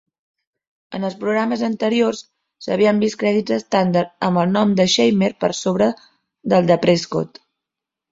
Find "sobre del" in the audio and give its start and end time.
5.59-6.71